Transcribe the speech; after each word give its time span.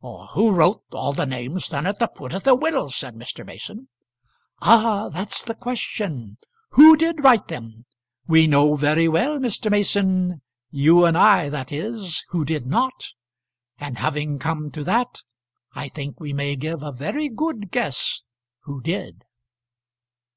"Who 0.00 0.52
wrote 0.52 0.84
all 0.92 1.12
the 1.12 1.26
names 1.26 1.68
then 1.68 1.86
at 1.86 1.98
the 1.98 2.06
foot 2.06 2.34
of 2.34 2.44
the 2.44 2.54
will?" 2.54 2.88
said 2.88 3.16
Mr. 3.16 3.44
Mason. 3.44 3.88
"Ah! 4.60 5.08
that's 5.08 5.42
the 5.42 5.56
question. 5.56 6.38
Who 6.70 6.96
did 6.96 7.24
write 7.24 7.48
them? 7.48 7.86
We 8.28 8.46
know 8.46 8.76
very 8.76 9.08
well, 9.08 9.40
Mr. 9.40 9.72
Mason, 9.72 10.40
you 10.70 11.04
and 11.04 11.18
I 11.18 11.48
that 11.48 11.72
is, 11.72 12.24
who 12.28 12.44
did 12.44 12.64
not. 12.64 13.08
And 13.80 13.98
having 13.98 14.38
come 14.38 14.70
to 14.70 14.84
that, 14.84 15.22
I 15.74 15.88
think 15.88 16.20
we 16.20 16.32
may 16.32 16.54
give 16.54 16.80
a 16.84 16.92
very 16.92 17.28
good 17.28 17.72
guess 17.72 18.22
who 18.60 18.80
did." 18.82 19.24